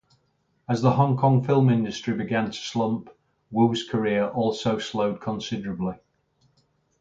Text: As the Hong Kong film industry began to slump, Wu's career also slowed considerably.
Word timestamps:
As 0.67 0.81
the 0.81 0.89
Hong 0.93 1.15
Kong 1.15 1.43
film 1.43 1.69
industry 1.69 2.15
began 2.15 2.47
to 2.47 2.53
slump, 2.57 3.11
Wu's 3.51 3.87
career 3.87 4.27
also 4.29 4.79
slowed 4.79 5.21
considerably. 5.21 5.93